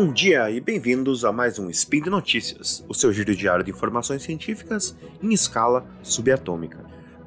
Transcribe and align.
Bom 0.00 0.14
dia 0.14 0.50
e 0.50 0.60
bem-vindos 0.60 1.26
a 1.26 1.30
mais 1.30 1.58
um 1.58 1.68
Spin 1.68 2.00
de 2.00 2.08
Notícias, 2.08 2.82
o 2.88 2.94
seu 2.94 3.12
giro 3.12 3.36
diário 3.36 3.62
de 3.62 3.70
informações 3.70 4.22
científicas 4.22 4.96
em 5.22 5.30
escala 5.34 5.84
subatômica. 6.02 6.78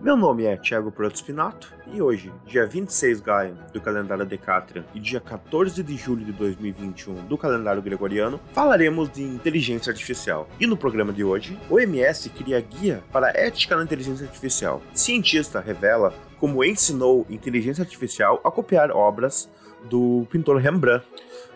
Meu 0.03 0.17
nome 0.17 0.43
é 0.43 0.57
Thiago 0.57 0.91
Proto 0.91 1.17
Spinato 1.17 1.73
e 1.93 2.01
hoje, 2.01 2.29
dia 2.45 2.67
26 2.67 3.21
Gaia 3.21 3.53
do 3.71 3.79
calendário 3.79 4.25
Decatrian 4.25 4.83
e 4.93 4.99
dia 4.99 5.21
14 5.21 5.81
de 5.81 5.95
julho 5.95 6.25
de 6.25 6.33
2021 6.33 7.25
do 7.25 7.37
calendário 7.37 7.81
gregoriano, 7.81 8.37
falaremos 8.51 9.09
de 9.09 9.23
inteligência 9.23 9.91
artificial. 9.91 10.49
E 10.59 10.67
no 10.67 10.75
programa 10.75 11.13
de 11.13 11.23
hoje, 11.23 11.57
o 11.69 11.79
MS 11.79 12.29
cria 12.31 12.59
guia 12.59 13.01
para 13.13 13.29
ética 13.29 13.77
na 13.77 13.83
inteligência 13.83 14.25
artificial. 14.25 14.81
Cientista 14.93 15.61
revela 15.61 16.13
como 16.37 16.65
ensinou 16.65 17.25
inteligência 17.29 17.81
artificial 17.81 18.41
a 18.43 18.51
copiar 18.51 18.91
obras 18.91 19.49
do 19.89 20.27
pintor 20.29 20.57
Rembrandt. 20.57 21.05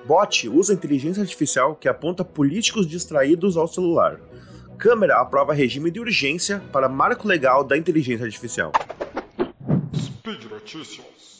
Bot 0.06 0.48
usa 0.48 0.74
inteligência 0.74 1.22
artificial 1.22 1.76
que 1.76 1.90
aponta 1.90 2.24
políticos 2.24 2.88
distraídos 2.88 3.58
ao 3.58 3.68
celular. 3.68 4.18
Câmara 4.78 5.20
aprova 5.20 5.56
regime 5.56 5.90
de 5.90 6.00
urgência 6.00 6.62
para 6.72 6.88
marco 6.88 7.28
legal 7.28 7.64
da 7.64 7.76
inteligência 7.76 8.24
artificial. 8.24 8.72
Speed 9.96 10.44
Notícias. 10.44 11.38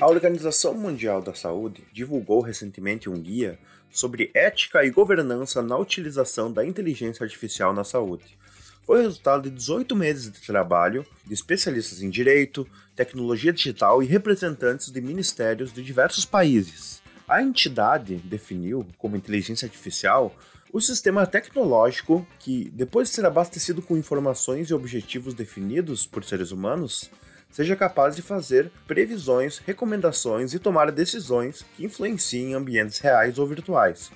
A 0.00 0.06
Organização 0.06 0.72
Mundial 0.72 1.20
da 1.20 1.34
Saúde 1.34 1.84
divulgou 1.92 2.40
recentemente 2.40 3.10
um 3.10 3.20
guia 3.20 3.58
sobre 3.90 4.30
ética 4.32 4.82
e 4.82 4.90
governança 4.90 5.60
na 5.60 5.76
utilização 5.76 6.50
da 6.50 6.64
inteligência 6.64 7.22
artificial 7.22 7.74
na 7.74 7.84
saúde. 7.84 8.38
Foi 8.86 9.00
resultado 9.00 9.48
de 9.48 9.56
18 9.56 9.96
meses 9.96 10.30
de 10.30 10.40
trabalho 10.40 11.06
de 11.26 11.32
especialistas 11.32 12.02
em 12.02 12.10
direito, 12.10 12.68
tecnologia 12.94 13.52
digital 13.52 14.02
e 14.02 14.06
representantes 14.06 14.90
de 14.90 15.00
ministérios 15.00 15.72
de 15.72 15.82
diversos 15.82 16.26
países. 16.26 17.02
A 17.26 17.42
entidade 17.42 18.16
definiu 18.16 18.86
como 18.98 19.16
inteligência 19.16 19.64
artificial 19.64 20.34
o 20.70 20.80
sistema 20.80 21.26
tecnológico 21.26 22.26
que, 22.38 22.68
depois 22.74 23.08
de 23.08 23.14
ser 23.14 23.24
abastecido 23.24 23.80
com 23.80 23.96
informações 23.96 24.68
e 24.68 24.74
objetivos 24.74 25.32
definidos 25.32 26.04
por 26.04 26.22
seres 26.22 26.50
humanos, 26.50 27.10
seja 27.50 27.74
capaz 27.76 28.16
de 28.16 28.20
fazer 28.20 28.70
previsões, 28.86 29.58
recomendações 29.58 30.52
e 30.52 30.58
tomar 30.58 30.90
decisões 30.90 31.64
que 31.74 31.86
influenciem 31.86 32.52
ambientes 32.52 32.98
reais 32.98 33.38
ou 33.38 33.46
virtuais, 33.46 34.10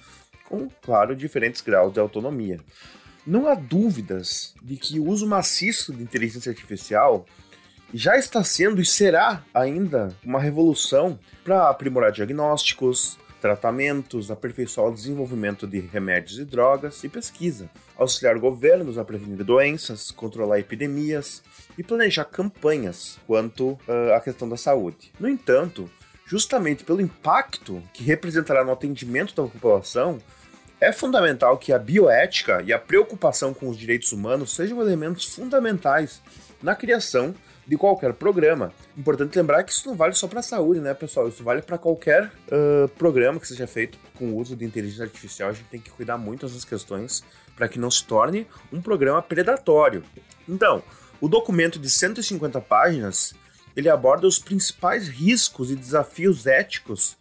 com, 0.44 0.68
claro, 0.82 1.16
diferentes 1.16 1.62
graus 1.62 1.92
de 1.92 2.00
autonomia. 2.00 2.58
Não 3.28 3.46
há 3.46 3.54
dúvidas 3.54 4.54
de 4.62 4.74
que 4.74 4.98
o 4.98 5.04
uso 5.04 5.26
maciço 5.26 5.92
de 5.92 6.02
inteligência 6.02 6.48
artificial 6.48 7.26
já 7.92 8.16
está 8.16 8.42
sendo 8.42 8.80
e 8.80 8.86
será 8.86 9.44
ainda 9.52 10.16
uma 10.24 10.40
revolução 10.40 11.18
para 11.44 11.68
aprimorar 11.68 12.10
diagnósticos, 12.10 13.18
tratamentos, 13.38 14.30
aperfeiçoar 14.30 14.88
o 14.88 14.94
desenvolvimento 14.94 15.66
de 15.66 15.78
remédios 15.78 16.38
e 16.38 16.44
drogas 16.46 17.04
e 17.04 17.08
pesquisa, 17.10 17.68
auxiliar 17.98 18.38
governos 18.38 18.96
a 18.96 19.04
prevenir 19.04 19.44
doenças, 19.44 20.10
controlar 20.10 20.58
epidemias 20.58 21.42
e 21.76 21.82
planejar 21.82 22.24
campanhas 22.24 23.18
quanto 23.26 23.72
uh, 23.72 24.14
à 24.16 24.20
questão 24.22 24.48
da 24.48 24.56
saúde. 24.56 25.12
No 25.20 25.28
entanto, 25.28 25.90
justamente 26.24 26.82
pelo 26.82 27.02
impacto 27.02 27.82
que 27.92 28.02
representará 28.02 28.64
no 28.64 28.72
atendimento 28.72 29.34
da 29.34 29.42
população, 29.42 30.18
é 30.80 30.92
fundamental 30.92 31.58
que 31.58 31.72
a 31.72 31.78
bioética 31.78 32.62
e 32.64 32.72
a 32.72 32.78
preocupação 32.78 33.52
com 33.52 33.68
os 33.68 33.76
direitos 33.76 34.12
humanos 34.12 34.54
sejam 34.54 34.80
elementos 34.80 35.24
fundamentais 35.34 36.22
na 36.62 36.74
criação 36.74 37.34
de 37.66 37.76
qualquer 37.76 38.14
programa. 38.14 38.72
Importante 38.96 39.36
lembrar 39.36 39.62
que 39.62 39.72
isso 39.72 39.86
não 39.86 39.94
vale 39.94 40.14
só 40.14 40.26
para 40.26 40.40
a 40.40 40.42
saúde, 40.42 40.80
né, 40.80 40.94
pessoal? 40.94 41.28
Isso 41.28 41.44
vale 41.44 41.60
para 41.60 41.76
qualquer 41.76 42.24
uh, 42.24 42.88
programa 42.96 43.38
que 43.38 43.46
seja 43.46 43.66
feito 43.66 43.98
com 44.16 44.32
o 44.32 44.36
uso 44.36 44.56
de 44.56 44.64
inteligência 44.64 45.04
artificial. 45.04 45.50
A 45.50 45.52
gente 45.52 45.68
tem 45.68 45.80
que 45.80 45.90
cuidar 45.90 46.16
muito 46.16 46.46
dessas 46.46 46.64
questões 46.64 47.22
para 47.54 47.68
que 47.68 47.78
não 47.78 47.90
se 47.90 48.04
torne 48.04 48.46
um 48.72 48.80
programa 48.80 49.20
predatório. 49.20 50.02
Então, 50.48 50.82
o 51.20 51.28
documento 51.28 51.78
de 51.78 51.90
150 51.90 52.60
páginas 52.62 53.34
ele 53.76 53.88
aborda 53.88 54.26
os 54.26 54.38
principais 54.38 55.08
riscos 55.08 55.70
e 55.70 55.76
desafios 55.76 56.46
éticos 56.46 57.16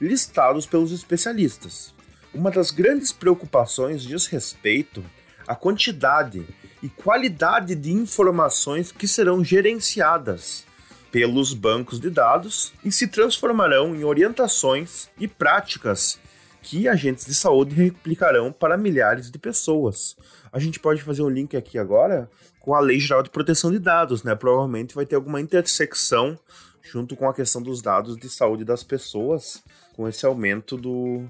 listados 0.00 0.66
pelos 0.66 0.90
especialistas. 0.90 1.94
Uma 2.34 2.50
das 2.50 2.70
grandes 2.70 3.12
preocupações 3.12 4.02
diz 4.02 4.26
respeito 4.26 5.04
à 5.46 5.54
quantidade 5.54 6.46
e 6.82 6.88
qualidade 6.88 7.74
de 7.74 7.92
informações 7.92 8.90
que 8.90 9.06
serão 9.06 9.44
gerenciadas 9.44 10.64
pelos 11.10 11.52
bancos 11.52 12.00
de 12.00 12.08
dados 12.08 12.72
e 12.82 12.90
se 12.90 13.06
transformarão 13.06 13.94
em 13.94 14.02
orientações 14.02 15.10
e 15.18 15.28
práticas 15.28 16.18
que 16.62 16.88
agentes 16.88 17.26
de 17.26 17.34
saúde 17.34 17.74
replicarão 17.74 18.50
para 18.50 18.78
milhares 18.78 19.30
de 19.30 19.38
pessoas. 19.38 20.16
A 20.50 20.58
gente 20.58 20.80
pode 20.80 21.02
fazer 21.02 21.22
um 21.22 21.28
link 21.28 21.54
aqui 21.54 21.78
agora 21.78 22.30
com 22.60 22.74
a 22.74 22.80
Lei 22.80 22.98
Geral 22.98 23.22
de 23.22 23.28
Proteção 23.28 23.70
de 23.70 23.78
Dados, 23.78 24.22
né? 24.22 24.34
Provavelmente 24.34 24.94
vai 24.94 25.04
ter 25.04 25.16
alguma 25.16 25.40
intersecção 25.40 26.38
junto 26.80 27.14
com 27.14 27.28
a 27.28 27.34
questão 27.34 27.60
dos 27.60 27.82
dados 27.82 28.16
de 28.16 28.28
saúde 28.28 28.64
das 28.64 28.82
pessoas, 28.82 29.62
com 29.94 30.08
esse 30.08 30.24
aumento 30.24 30.76
do, 30.76 31.28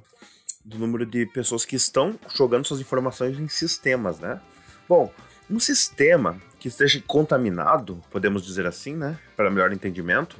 do 0.65 0.78
número 0.78 1.05
de 1.05 1.27
pessoas 1.27 1.65
que 1.65 1.77
estão 1.77 2.19
jogando 2.34 2.67
suas 2.67 2.81
informações 2.81 3.39
em 3.39 3.49
sistemas, 3.49 4.19
né? 4.21 4.41
Bom, 4.89 5.12
um 5.50 5.59
sistema 5.59 6.41
que 6.59 6.69
esteja 6.69 7.03
contaminado, 7.06 8.00
podemos 8.11 8.45
dizer 8.45 8.67
assim, 8.67 8.95
né, 8.95 9.19
para 9.37 9.50
melhor 9.50 9.73
entendimento, 9.73 10.37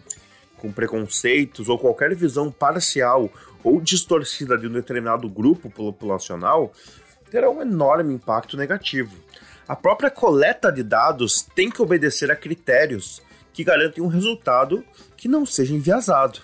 com 0.57 0.73
preconceitos 0.73 1.69
ou 1.69 1.79
qualquer 1.79 2.15
visão 2.15 2.51
parcial 2.51 3.29
ou 3.65 3.81
distorcida 3.81 4.57
de 4.57 4.69
um 4.69 4.73
determinado 4.73 5.29
grupo 5.29 5.69
populacional, 5.69 6.73
terá 7.31 7.51
um 7.51 7.61
enorme 7.61 8.15
impacto 8.15 8.57
negativo. 8.57 9.17
A 9.67 9.75
própria 9.75 10.11
coleta 10.11 10.71
de 10.71 10.83
dados 10.83 11.43
tem 11.43 11.71
que 11.71 11.83
obedecer 11.83 12.31
a 12.31 12.37
critérios 12.37 13.23
que 13.53 13.65
garantem 13.65 14.03
um 14.03 14.09
resultado 14.09 14.85
que 15.17 15.29
não 15.29 15.45
seja 15.45 15.75
enviesado. 15.75 16.41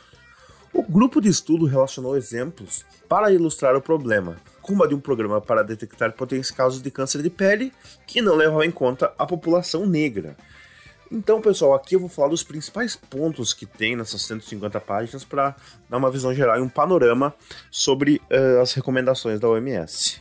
O 0.73 0.83
grupo 0.83 1.21
de 1.21 1.29
estudo 1.29 1.65
relacionou 1.65 2.17
exemplos 2.17 2.85
para 3.09 3.33
ilustrar 3.33 3.75
o 3.75 3.81
problema, 3.81 4.37
como 4.61 4.85
a 4.85 4.87
de 4.87 4.95
um 4.95 5.01
programa 5.01 5.41
para 5.41 5.63
detectar 5.63 6.13
potenciais 6.13 6.51
casos 6.51 6.83
de 6.83 6.91
câncer 6.91 7.23
de 7.23 7.31
pele 7.31 7.73
que 8.07 8.21
não 8.21 8.37
levava 8.37 8.67
em 8.67 8.71
conta 8.71 9.13
a 9.19 9.27
população 9.27 9.87
negra. 9.87 10.37
Então, 11.11 11.41
pessoal, 11.41 11.73
aqui 11.73 11.95
eu 11.95 12.01
vou 12.01 12.09
falar 12.09 12.29
dos 12.29 12.43
principais 12.43 12.95
pontos 12.95 13.55
que 13.55 13.65
tem 13.65 13.97
nessas 13.97 14.23
150 14.23 14.79
páginas 14.81 15.25
para 15.25 15.57
dar 15.89 15.97
uma 15.97 16.11
visão 16.11 16.35
geral 16.35 16.59
e 16.59 16.61
um 16.61 16.69
panorama 16.69 17.35
sobre 17.71 18.21
uh, 18.31 18.61
as 18.61 18.75
recomendações 18.75 19.41
da 19.41 19.49
OMS. 19.49 20.21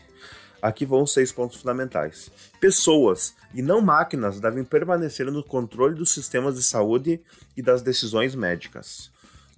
Aqui 0.61 0.85
vão 0.85 1.05
seis 1.05 1.31
pontos 1.31 1.57
fundamentais. 1.57 2.31
Pessoas 2.59 3.35
e 3.53 3.61
não 3.61 3.81
máquinas 3.81 4.39
devem 4.39 4.63
permanecer 4.63 5.29
no 5.29 5.43
controle 5.43 5.93
dos 5.93 6.13
sistemas 6.13 6.55
de 6.55 6.63
saúde 6.63 7.21
e 7.55 7.61
das 7.61 7.81
decisões 7.81 8.33
médicas. 8.33 9.11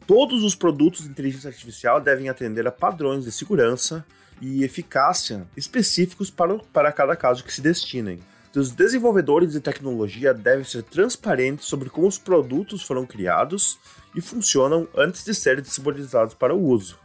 Todos 0.09 0.43
os 0.43 0.55
produtos 0.55 1.03
de 1.03 1.09
inteligência 1.11 1.49
artificial 1.49 2.01
devem 2.01 2.29
atender 2.29 2.65
a 2.65 2.71
padrões 2.71 3.25
de 3.25 3.31
segurança 3.31 4.03
e 4.41 4.63
eficácia 4.63 5.45
específicos 5.55 6.31
para, 6.31 6.57
para 6.73 6.91
cada 6.91 7.15
caso 7.15 7.43
que 7.43 7.53
se 7.53 7.61
destinem. 7.61 8.19
Os 8.55 8.71
desenvolvedores 8.71 9.51
de 9.51 9.59
tecnologia 9.59 10.33
devem 10.33 10.65
ser 10.65 10.81
transparentes 10.81 11.67
sobre 11.67 11.91
como 11.91 12.07
os 12.07 12.17
produtos 12.17 12.81
foram 12.81 13.05
criados 13.05 13.77
e 14.15 14.19
funcionam 14.19 14.87
antes 14.97 15.23
de 15.23 15.35
serem 15.35 15.61
disponibilizados 15.61 16.33
para 16.33 16.55
o 16.55 16.65
uso. 16.67 16.97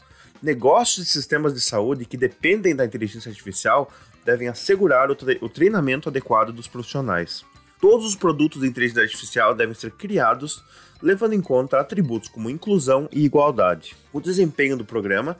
Negócios 0.43 1.05
de 1.05 1.13
sistemas 1.13 1.53
de 1.53 1.61
saúde 1.61 2.07
que 2.07 2.17
dependem 2.17 2.75
da 2.75 2.87
inteligência 2.87 3.29
artificial 3.29 3.93
devem 4.25 4.49
assegurar 4.49 5.11
o, 5.11 5.15
tre 5.15 5.37
o 5.43 5.49
treinamento 5.51 6.09
adequado 6.09 6.55
dos 6.55 6.67
profissionais. 6.67 7.45
Todos 7.85 8.07
os 8.07 8.17
produtos 8.17 8.63
de 8.63 8.67
inteligência 8.67 9.03
artificial 9.03 9.55
devem 9.55 9.75
ser 9.75 9.91
criados 9.91 10.65
levando 11.03 11.35
em 11.35 11.41
conta 11.43 11.79
atributos 11.79 12.31
como 12.31 12.49
inclusão 12.49 13.07
e 13.13 13.27
igualdade. 13.27 13.95
O 14.11 14.23
desempenho 14.23 14.75
do 14.75 14.87
programa 14.87 15.37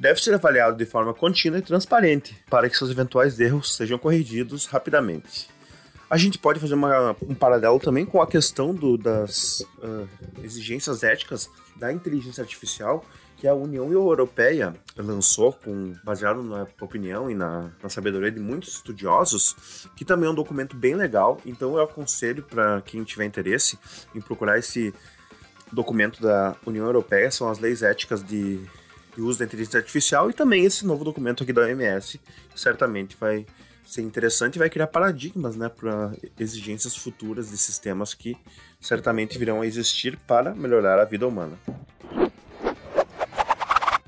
deve 0.00 0.18
ser 0.18 0.32
avaliado 0.32 0.78
de 0.78 0.86
forma 0.86 1.12
contínua 1.12 1.58
e 1.58 1.62
transparente 1.62 2.34
para 2.48 2.70
que 2.70 2.78
seus 2.78 2.90
eventuais 2.90 3.38
erros 3.38 3.76
sejam 3.76 3.98
corrigidos 3.98 4.64
rapidamente. 4.64 5.50
A 6.08 6.16
gente 6.16 6.38
pode 6.38 6.58
fazer 6.58 6.72
uma, 6.72 7.14
um 7.20 7.34
paralelo 7.34 7.78
também 7.78 8.06
com 8.06 8.22
a 8.22 8.26
questão 8.26 8.74
do, 8.74 8.96
das 8.96 9.60
uh, 9.82 10.08
exigências 10.42 11.02
éticas 11.02 11.50
da 11.76 11.92
inteligência 11.92 12.40
artificial 12.40 13.04
que 13.38 13.46
a 13.46 13.54
União 13.54 13.90
Europeia 13.92 14.74
lançou, 14.96 15.52
com, 15.52 15.94
baseado 16.02 16.42
na 16.42 16.66
opinião 16.80 17.30
e 17.30 17.34
na, 17.34 17.70
na 17.80 17.88
sabedoria 17.88 18.32
de 18.32 18.40
muitos 18.40 18.74
estudiosos, 18.74 19.86
que 19.96 20.04
também 20.04 20.28
é 20.28 20.32
um 20.32 20.34
documento 20.34 20.76
bem 20.76 20.96
legal. 20.96 21.40
Então 21.46 21.76
eu 21.76 21.82
aconselho 21.82 22.42
para 22.42 22.82
quem 22.82 23.04
tiver 23.04 23.24
interesse 23.24 23.78
em 24.12 24.20
procurar 24.20 24.58
esse 24.58 24.92
documento 25.72 26.20
da 26.20 26.56
União 26.66 26.84
Europeia, 26.84 27.30
são 27.30 27.48
as 27.48 27.60
leis 27.60 27.82
éticas 27.82 28.24
de, 28.24 28.58
de 29.14 29.22
uso 29.22 29.38
da 29.38 29.44
inteligência 29.44 29.78
artificial, 29.78 30.28
e 30.28 30.32
também 30.32 30.64
esse 30.64 30.84
novo 30.84 31.04
documento 31.04 31.44
aqui 31.44 31.52
da 31.52 31.62
OMS, 31.62 32.18
que 32.18 32.60
certamente 32.60 33.16
vai 33.20 33.46
ser 33.84 34.02
interessante 34.02 34.56
e 34.56 34.58
vai 34.58 34.68
criar 34.68 34.88
paradigmas 34.88 35.56
né, 35.56 35.68
para 35.68 36.12
exigências 36.38 36.96
futuras 36.96 37.50
de 37.50 37.56
sistemas 37.56 38.14
que 38.14 38.36
certamente 38.80 39.38
virão 39.38 39.62
a 39.62 39.66
existir 39.66 40.18
para 40.26 40.54
melhorar 40.54 40.98
a 40.98 41.04
vida 41.04 41.26
humana. 41.26 41.58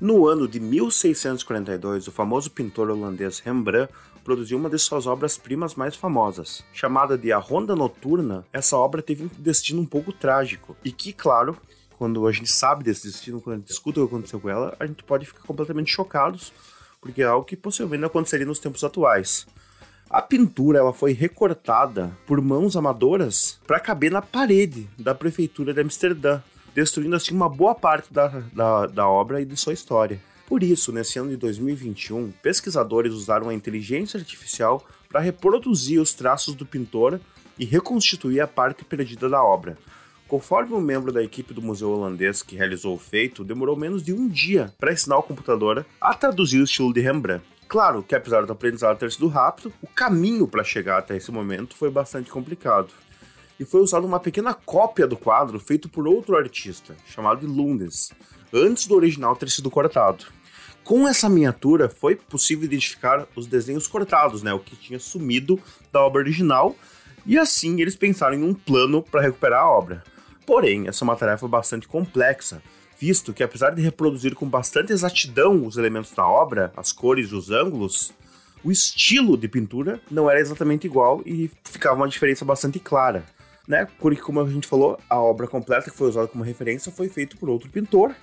No 0.01 0.27
ano 0.27 0.47
de 0.47 0.59
1642, 0.59 2.07
o 2.07 2.11
famoso 2.11 2.49
pintor 2.49 2.89
holandês 2.89 3.37
Rembrandt 3.37 3.93
produziu 4.23 4.57
uma 4.57 4.67
de 4.67 4.79
suas 4.79 5.05
obras-primas 5.05 5.75
mais 5.75 5.95
famosas. 5.95 6.65
Chamada 6.73 7.15
de 7.15 7.31
A 7.31 7.37
Ronda 7.37 7.75
Noturna, 7.75 8.43
essa 8.51 8.75
obra 8.75 9.03
teve 9.03 9.25
um 9.25 9.29
destino 9.37 9.79
um 9.79 9.85
pouco 9.85 10.11
trágico 10.11 10.75
e 10.83 10.91
que, 10.91 11.13
claro, 11.13 11.55
quando 11.99 12.25
a 12.25 12.31
gente 12.31 12.51
sabe 12.51 12.83
desse 12.83 13.05
destino, 13.05 13.39
quando 13.39 13.57
a 13.57 13.59
gente 13.59 13.69
escuta 13.69 14.01
o 14.01 14.07
que 14.07 14.15
aconteceu 14.15 14.39
com 14.39 14.49
ela, 14.49 14.75
a 14.79 14.87
gente 14.87 15.03
pode 15.03 15.27
ficar 15.27 15.43
completamente 15.43 15.91
chocados, 15.91 16.51
porque 16.99 17.21
é 17.21 17.25
algo 17.25 17.45
que 17.45 17.55
possivelmente 17.55 18.03
aconteceria 18.03 18.47
nos 18.47 18.57
tempos 18.57 18.83
atuais. 18.83 19.45
A 20.09 20.19
pintura 20.19 20.79
ela 20.79 20.93
foi 20.93 21.13
recortada 21.13 22.11
por 22.25 22.41
mãos 22.41 22.75
amadoras 22.75 23.59
para 23.67 23.79
caber 23.79 24.11
na 24.11 24.21
parede 24.23 24.89
da 24.97 25.13
prefeitura 25.13 25.75
de 25.75 25.81
Amsterdã, 25.81 26.41
destruindo 26.73 27.15
assim 27.15 27.33
uma 27.33 27.49
boa 27.49 27.75
parte 27.75 28.13
da, 28.13 28.27
da, 28.53 28.85
da 28.87 29.07
obra 29.07 29.41
e 29.41 29.45
de 29.45 29.55
sua 29.55 29.73
história. 29.73 30.19
Por 30.47 30.63
isso, 30.63 30.91
nesse 30.91 31.17
ano 31.17 31.29
de 31.29 31.37
2021, 31.37 32.31
pesquisadores 32.43 33.13
usaram 33.13 33.49
a 33.49 33.53
inteligência 33.53 34.19
artificial 34.19 34.85
para 35.07 35.21
reproduzir 35.21 36.01
os 36.01 36.13
traços 36.13 36.55
do 36.55 36.65
pintor 36.65 37.19
e 37.57 37.65
reconstituir 37.65 38.41
a 38.41 38.47
parte 38.47 38.83
perdida 38.83 39.29
da 39.29 39.43
obra. 39.43 39.77
Conforme 40.27 40.73
um 40.73 40.81
membro 40.81 41.11
da 41.11 41.23
equipe 41.23 41.53
do 41.53 41.61
museu 41.61 41.91
holandês 41.91 42.41
que 42.41 42.55
realizou 42.55 42.95
o 42.95 42.99
feito, 42.99 43.43
demorou 43.43 43.75
menos 43.75 44.03
de 44.03 44.13
um 44.13 44.27
dia 44.27 44.73
para 44.79 44.93
ensinar 44.93 45.17
o 45.17 45.23
computador 45.23 45.85
a 45.99 46.13
traduzir 46.13 46.59
o 46.59 46.63
estilo 46.63 46.93
de 46.93 47.01
Rembrandt. 47.01 47.45
Claro 47.67 48.03
que 48.03 48.15
apesar 48.15 48.45
do 48.45 48.51
aprendizado 48.51 48.97
ter 48.97 49.11
sido 49.11 49.27
rápido, 49.27 49.71
o 49.81 49.87
caminho 49.87 50.47
para 50.47 50.63
chegar 50.63 50.97
até 50.97 51.15
esse 51.15 51.31
momento 51.31 51.75
foi 51.75 51.89
bastante 51.89 52.29
complicado 52.29 52.93
e 53.61 53.65
foi 53.65 53.79
usada 53.79 54.07
uma 54.07 54.19
pequena 54.19 54.55
cópia 54.55 55.05
do 55.05 55.15
quadro 55.15 55.59
feito 55.59 55.87
por 55.87 56.07
outro 56.07 56.35
artista, 56.35 56.97
chamado 57.05 57.41
de 57.41 57.45
Lundes, 57.45 58.11
antes 58.51 58.87
do 58.87 58.95
original 58.95 59.35
ter 59.35 59.51
sido 59.51 59.69
cortado. 59.69 60.25
Com 60.83 61.07
essa 61.07 61.29
miniatura 61.29 61.87
foi 61.87 62.15
possível 62.15 62.65
identificar 62.65 63.27
os 63.35 63.45
desenhos 63.45 63.85
cortados, 63.85 64.41
né, 64.41 64.51
o 64.51 64.57
que 64.57 64.75
tinha 64.75 64.99
sumido 64.99 65.59
da 65.93 66.01
obra 66.01 66.23
original, 66.23 66.75
e 67.23 67.37
assim 67.37 67.79
eles 67.79 67.95
pensaram 67.95 68.35
em 68.35 68.43
um 68.43 68.51
plano 68.51 69.03
para 69.03 69.21
recuperar 69.21 69.61
a 69.61 69.69
obra. 69.69 70.03
Porém, 70.43 70.87
essa 70.87 71.03
é 71.03 71.05
uma 71.05 71.15
tarefa 71.15 71.47
bastante 71.47 71.87
complexa, 71.87 72.63
visto 72.97 73.31
que 73.31 73.43
apesar 73.43 73.75
de 73.75 73.81
reproduzir 73.83 74.33
com 74.33 74.49
bastante 74.49 74.91
exatidão 74.91 75.67
os 75.67 75.77
elementos 75.77 76.09
da 76.13 76.27
obra, 76.27 76.73
as 76.75 76.91
cores 76.91 77.29
e 77.29 77.35
os 77.35 77.51
ângulos, 77.51 78.11
o 78.63 78.71
estilo 78.71 79.37
de 79.37 79.47
pintura 79.47 80.01
não 80.09 80.27
era 80.27 80.39
exatamente 80.39 80.87
igual 80.87 81.21
e 81.27 81.51
ficava 81.63 81.97
uma 81.97 82.07
diferença 82.07 82.43
bastante 82.43 82.79
clara 82.79 83.23
né? 83.71 83.87
Porque, 83.99 84.21
como 84.21 84.41
a 84.41 84.49
gente 84.49 84.67
falou, 84.67 84.99
a 85.09 85.17
obra 85.17 85.47
completa 85.47 85.89
que 85.89 85.95
foi 85.95 86.09
usada 86.09 86.27
como 86.27 86.43
referência 86.43 86.91
foi 86.91 87.07
feita 87.07 87.37
por 87.37 87.49
outro 87.49 87.69
pintor. 87.69 88.13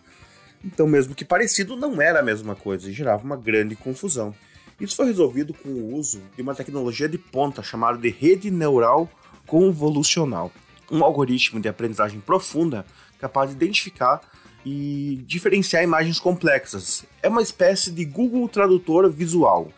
Então, 0.62 0.86
mesmo 0.86 1.14
que 1.14 1.24
parecido, 1.24 1.74
não 1.74 2.02
era 2.02 2.20
a 2.20 2.22
mesma 2.22 2.54
coisa 2.54 2.90
e 2.90 2.92
gerava 2.92 3.24
uma 3.24 3.36
grande 3.36 3.74
confusão. 3.74 4.34
Isso 4.78 4.94
foi 4.94 5.06
resolvido 5.06 5.54
com 5.54 5.70
o 5.70 5.94
uso 5.94 6.20
de 6.36 6.42
uma 6.42 6.54
tecnologia 6.54 7.08
de 7.08 7.16
ponta 7.16 7.62
chamada 7.62 7.96
de 7.96 8.10
rede 8.10 8.50
neural 8.50 9.10
convolucional, 9.46 10.52
um 10.92 11.02
algoritmo 11.02 11.58
de 11.58 11.68
aprendizagem 11.68 12.20
profunda 12.20 12.84
capaz 13.18 13.48
de 13.48 13.56
identificar 13.56 14.20
e 14.66 15.22
diferenciar 15.26 15.82
imagens 15.82 16.20
complexas. 16.20 17.06
É 17.22 17.28
uma 17.28 17.40
espécie 17.40 17.90
de 17.90 18.04
Google 18.04 18.46
Tradutor 18.50 19.10
visual. 19.10 19.72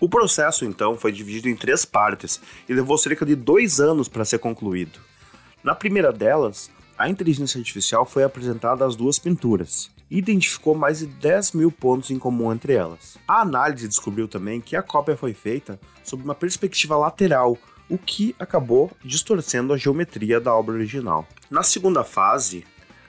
O 0.00 0.08
processo, 0.08 0.64
então, 0.64 0.96
foi 0.96 1.10
dividido 1.10 1.48
em 1.48 1.56
três 1.56 1.84
partes 1.84 2.40
e 2.68 2.72
levou 2.72 2.96
cerca 2.96 3.26
de 3.26 3.34
dois 3.34 3.80
anos 3.80 4.08
para 4.08 4.24
ser 4.24 4.38
concluído. 4.38 5.00
Na 5.62 5.74
primeira 5.74 6.12
delas, 6.12 6.70
a 6.96 7.08
inteligência 7.08 7.58
artificial 7.58 8.04
foi 8.06 8.22
apresentada 8.22 8.84
às 8.84 8.94
duas 8.94 9.18
pinturas 9.18 9.90
e 10.10 10.18
identificou 10.18 10.74
mais 10.74 11.00
de 11.00 11.06
10 11.06 11.52
mil 11.52 11.70
pontos 11.70 12.10
em 12.10 12.18
comum 12.18 12.52
entre 12.52 12.74
elas. 12.74 13.18
A 13.26 13.40
análise 13.42 13.88
descobriu 13.88 14.28
também 14.28 14.60
que 14.60 14.76
a 14.76 14.82
cópia 14.82 15.16
foi 15.16 15.34
feita 15.34 15.78
sob 16.02 16.22
uma 16.22 16.34
perspectiva 16.34 16.96
lateral, 16.96 17.58
o 17.88 17.98
que 17.98 18.34
acabou 18.38 18.90
distorcendo 19.04 19.72
a 19.72 19.76
geometria 19.76 20.40
da 20.40 20.54
obra 20.54 20.74
original. 20.74 21.26
Na 21.50 21.62
segunda 21.62 22.04
fase, 22.04 22.64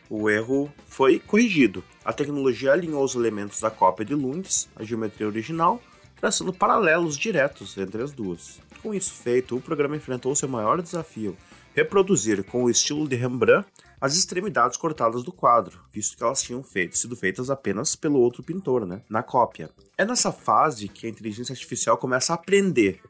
o 0.10 0.30
erro 0.30 0.72
foi 0.88 1.20
corrigido. 1.20 1.84
A 2.04 2.12
tecnologia 2.12 2.74
alinhou 2.74 3.04
os 3.04 3.16
elementos 3.16 3.60
da 3.60 3.70
cópia 3.70 4.06
de 4.06 4.16
Lundes, 4.16 4.68
a 4.76 4.84
geometria 4.84 5.28
original, 5.28 5.82
traçando 6.20 6.54
paralelos 6.54 7.18
diretos 7.18 7.78
entre 7.78 8.04
as 8.04 8.12
duas. 8.12 8.60
Com 8.82 8.94
isso 8.94 9.14
feito, 9.14 9.56
o 9.56 9.62
programa 9.62 9.96
enfrentou 9.96 10.36
seu 10.36 10.50
maior 10.50 10.82
desafio, 10.82 11.36
reproduzir 11.74 12.44
com 12.44 12.64
o 12.64 12.70
estilo 12.70 13.08
de 13.08 13.16
Rembrandt 13.16 13.68
as 14.02 14.16
extremidades 14.16 14.78
cortadas 14.78 15.24
do 15.24 15.32
quadro, 15.32 15.80
visto 15.92 16.18
que 16.18 16.24
elas 16.24 16.42
tinham 16.42 16.64
feito, 16.64 16.98
sido 16.98 17.16
feitas 17.16 17.50
apenas 17.50 17.96
pelo 17.96 18.20
outro 18.20 18.42
pintor, 18.42 18.86
né, 18.86 19.02
na 19.10 19.22
cópia. 19.22 19.70
É 19.98 20.06
nessa 20.06 20.32
fase 20.32 20.88
que 20.88 21.06
a 21.06 21.10
inteligência 21.10 21.52
artificial 21.54 21.98
começa 21.98 22.32
a 22.32 22.36
aprender, 22.36 23.02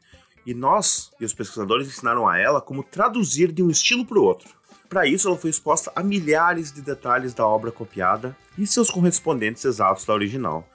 e 0.44 0.52
nós 0.52 1.12
e 1.20 1.24
os 1.24 1.34
pesquisadores 1.34 1.86
ensinaram 1.86 2.26
a 2.26 2.38
ela 2.38 2.60
como 2.60 2.82
traduzir 2.82 3.52
de 3.52 3.62
um 3.62 3.70
estilo 3.70 4.04
para 4.04 4.18
o 4.18 4.24
outro. 4.24 4.48
Para 4.88 5.06
isso, 5.06 5.28
ela 5.28 5.36
foi 5.36 5.50
exposta 5.50 5.92
a 5.94 6.02
milhares 6.02 6.72
de 6.72 6.80
detalhes 6.80 7.32
da 7.32 7.46
obra 7.46 7.70
copiada 7.70 8.36
e 8.58 8.66
seus 8.66 8.90
correspondentes 8.90 9.64
exatos 9.64 10.04
da 10.04 10.12
original. 10.12 10.68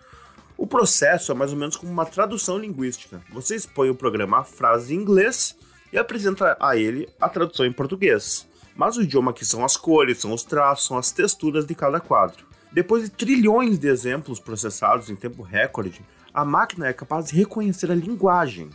O 0.57 0.65
processo 0.65 1.31
é 1.31 1.35
mais 1.35 1.51
ou 1.51 1.57
menos 1.57 1.75
como 1.75 1.91
uma 1.91 2.05
tradução 2.05 2.57
linguística. 2.57 3.21
Você 3.31 3.55
expõe 3.55 3.89
o 3.89 3.95
programa 3.95 4.39
a 4.39 4.43
frase 4.43 4.93
em 4.93 4.97
inglês 4.97 5.55
e 5.91 5.97
apresenta 5.97 6.55
a 6.59 6.77
ele 6.77 7.09
a 7.19 7.27
tradução 7.27 7.65
em 7.65 7.73
português. 7.73 8.47
Mas 8.73 8.95
o 8.95 9.01
idioma 9.01 9.31
aqui 9.31 9.45
são 9.45 9.65
as 9.65 9.75
cores, 9.75 10.19
são 10.19 10.33
os 10.33 10.43
traços, 10.43 10.87
são 10.87 10.97
as 10.97 11.11
texturas 11.11 11.65
de 11.65 11.75
cada 11.75 11.99
quadro. 11.99 12.45
Depois 12.71 13.03
de 13.03 13.09
trilhões 13.09 13.77
de 13.77 13.87
exemplos 13.87 14.39
processados 14.39 15.09
em 15.09 15.15
tempo 15.15 15.43
recorde, 15.43 16.01
a 16.33 16.45
máquina 16.45 16.87
é 16.87 16.93
capaz 16.93 17.27
de 17.27 17.35
reconhecer 17.35 17.91
a 17.91 17.95
linguagem 17.95 18.69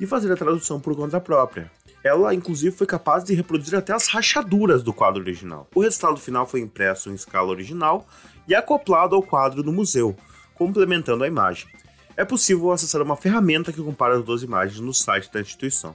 e 0.00 0.06
fazer 0.06 0.32
a 0.32 0.36
tradução 0.36 0.80
por 0.80 0.96
conta 0.96 1.20
própria. 1.20 1.70
Ela, 2.02 2.34
inclusive, 2.34 2.74
foi 2.74 2.86
capaz 2.86 3.24
de 3.24 3.34
reproduzir 3.34 3.76
até 3.76 3.92
as 3.92 4.06
rachaduras 4.06 4.82
do 4.82 4.92
quadro 4.92 5.20
original. 5.20 5.66
O 5.74 5.80
resultado 5.80 6.18
final 6.18 6.46
foi 6.46 6.60
impresso 6.60 7.10
em 7.10 7.14
escala 7.14 7.48
original 7.48 8.06
e 8.46 8.54
acoplado 8.54 9.14
ao 9.14 9.22
quadro 9.22 9.62
no 9.62 9.72
museu, 9.72 10.16
complementando 10.58 11.22
a 11.24 11.28
imagem. 11.28 11.68
É 12.16 12.24
possível 12.24 12.72
acessar 12.72 13.00
uma 13.00 13.16
ferramenta 13.16 13.72
que 13.72 13.80
compara 13.80 14.18
as 14.18 14.24
duas 14.24 14.42
imagens 14.42 14.80
no 14.80 14.92
site 14.92 15.30
da 15.32 15.40
instituição. 15.40 15.94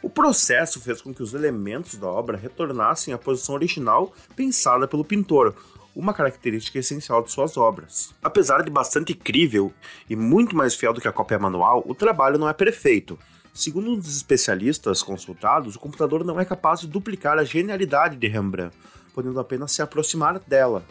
O 0.00 0.08
processo 0.08 0.80
fez 0.80 1.02
com 1.02 1.12
que 1.12 1.22
os 1.22 1.34
elementos 1.34 1.96
da 1.96 2.06
obra 2.06 2.36
retornassem 2.36 3.12
à 3.12 3.18
posição 3.18 3.56
original 3.56 4.12
pensada 4.36 4.86
pelo 4.86 5.04
pintor, 5.04 5.56
uma 5.96 6.14
característica 6.14 6.78
essencial 6.78 7.22
de 7.22 7.32
suas 7.32 7.56
obras. 7.56 8.14
Apesar 8.22 8.62
de 8.62 8.70
bastante 8.70 9.12
crível 9.12 9.72
e 10.08 10.14
muito 10.14 10.54
mais 10.54 10.76
fiel 10.76 10.92
do 10.92 11.00
que 11.00 11.08
a 11.08 11.12
cópia 11.12 11.38
manual, 11.38 11.82
o 11.84 11.94
trabalho 11.94 12.38
não 12.38 12.48
é 12.48 12.52
perfeito. 12.52 13.18
Segundo 13.52 13.90
os 13.90 14.16
especialistas 14.16 15.02
consultados, 15.02 15.74
o 15.74 15.80
computador 15.80 16.22
não 16.22 16.38
é 16.38 16.44
capaz 16.44 16.80
de 16.80 16.86
duplicar 16.86 17.38
a 17.38 17.44
genialidade 17.44 18.14
de 18.14 18.28
Rembrandt, 18.28 18.76
podendo 19.12 19.40
apenas 19.40 19.72
se 19.72 19.82
aproximar 19.82 20.38
dela 20.38 20.84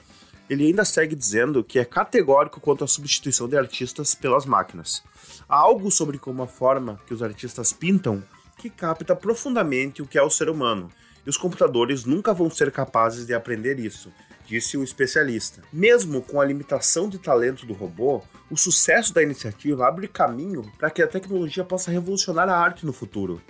ele 0.50 0.68
ainda 0.68 0.86
segue 0.86 1.16
dizendo 1.16 1.64
que 1.64 1.80
é 1.80 1.86
categórico 1.86 2.60
quanto 2.60 2.84
à 2.84 2.88
substituição 2.88 3.48
de 3.48 3.58
artistas 3.58 4.14
pelas 4.14 4.46
máquinas. 4.46 5.04
Há 5.50 5.58
algo 5.58 5.90
sobre 5.90 6.18
como 6.18 6.44
a 6.44 6.48
forma 6.48 7.00
que 7.08 7.14
os 7.14 7.24
artistas 7.24 7.74
pintam 7.74 8.24
que 8.58 8.70
capta 8.70 9.16
profundamente 9.16 10.02
o 10.02 10.08
que 10.08 10.18
é 10.18 10.22
o 10.22 10.30
ser 10.30 10.50
humano, 10.50 10.90
e 11.26 11.30
os 11.30 11.38
computadores 11.38 12.06
nunca 12.06 12.34
vão 12.34 12.50
ser 12.50 12.72
capazes 12.72 13.26
de 13.26 13.34
aprender 13.34 13.80
isso, 13.80 14.12
disse 14.48 14.78
o 14.78 14.84
especialista. 14.84 15.62
Mesmo 15.74 16.22
com 16.22 16.40
a 16.40 16.46
limitação 16.46 17.10
de 17.10 17.18
talento 17.18 17.66
do 17.66 17.74
robô, 17.74 18.22
o 18.50 18.56
sucesso 18.56 19.14
da 19.14 19.24
iniciativa 19.24 19.88
abre 19.88 20.08
caminho 20.08 20.62
para 20.78 20.90
que 20.90 21.02
a 21.02 21.08
tecnologia 21.08 21.64
possa 21.64 21.92
revolucionar 21.92 22.48
a 22.48 22.58
arte 22.58 22.86
no 22.86 22.94
futuro. 22.94 23.42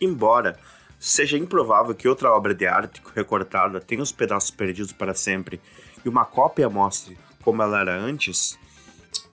Embora 0.00 0.58
seja 0.98 1.36
improvável 1.36 1.94
que 1.94 2.08
outra 2.08 2.32
obra 2.32 2.54
de 2.54 2.66
arte 2.66 3.02
recortada 3.14 3.80
tenha 3.80 4.02
os 4.02 4.12
pedaços 4.12 4.50
perdidos 4.50 4.92
para 4.92 5.12
sempre 5.12 5.60
e 6.04 6.08
uma 6.08 6.24
cópia 6.24 6.68
mostre 6.68 7.18
como 7.42 7.62
ela 7.62 7.80
era 7.80 7.94
antes, 7.94 8.58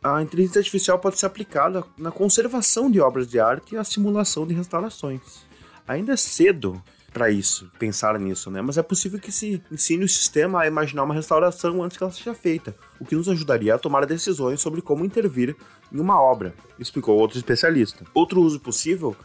a 0.03 0.21
inteligência 0.21 0.59
artificial 0.59 0.99
pode 0.99 1.17
ser 1.17 1.25
aplicada 1.25 1.83
na 1.97 2.11
conservação 2.11 2.91
de 2.91 2.99
obras 2.99 3.27
de 3.27 3.39
arte 3.39 3.75
e 3.75 3.77
a 3.77 3.83
simulação 3.83 4.45
de 4.45 4.53
restaurações. 4.53 5.45
Ainda 5.87 6.13
é 6.13 6.17
cedo 6.17 6.81
para 7.13 7.29
isso, 7.29 7.69
pensar 7.77 8.17
nisso, 8.19 8.49
né? 8.49 8.61
Mas 8.61 8.77
é 8.77 8.83
possível 8.83 9.19
que 9.19 9.31
se 9.31 9.61
ensine 9.71 10.05
o 10.05 10.09
sistema 10.09 10.61
a 10.61 10.67
imaginar 10.67 11.03
uma 11.03 11.13
restauração 11.13 11.83
antes 11.83 11.97
que 11.97 12.03
ela 12.03 12.11
seja 12.11 12.33
feita, 12.33 12.75
o 12.99 13.05
que 13.05 13.15
nos 13.15 13.27
ajudaria 13.27 13.75
a 13.75 13.79
tomar 13.79 14.05
decisões 14.05 14.61
sobre 14.61 14.81
como 14.81 15.05
intervir 15.05 15.55
em 15.91 15.99
uma 15.99 16.21
obra, 16.21 16.53
explicou 16.79 17.17
outro 17.17 17.37
especialista. 17.37 18.05
Outro 18.13 18.41
uso 18.41 18.59
possível 18.59 19.15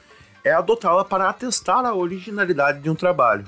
é 0.42 0.52
adotá-la 0.52 1.04
para 1.04 1.28
atestar 1.28 1.84
a 1.84 1.94
originalidade 1.94 2.80
de 2.80 2.90
um 2.90 2.94
trabalho. 2.94 3.46